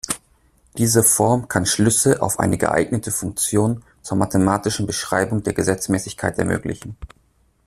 [0.79, 6.97] Diese Form kann Schlüsse auf eine geeignete Funktion zur mathematischen Beschreibung der Gesetzmäßigkeit ermöglichen.